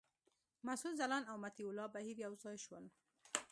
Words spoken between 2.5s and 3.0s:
شول.